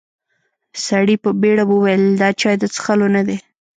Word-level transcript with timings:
سړي 0.85 1.15
په 1.23 1.29
بيړه 1.41 1.63
وويل: 1.67 2.03
دا 2.21 2.29
چای 2.41 2.55
د 2.59 2.63
څښلو 2.73 3.07
نه 3.15 3.21
دی. 3.27 3.37